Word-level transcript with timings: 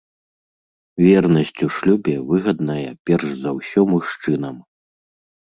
Вернасць 1.05 1.59
у 1.67 1.69
шлюбе 1.75 2.15
выгадная 2.31 2.89
перш 3.11 3.27
за 3.45 3.49
ўсё 3.59 3.87
мужчынам. 3.93 4.55